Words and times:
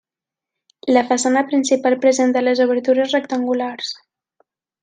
La 0.95 1.03
façana 1.11 1.43
principal 1.51 1.97
presenta 2.07 2.45
les 2.49 2.65
obertures 2.67 3.17
rectangulars. 3.19 3.93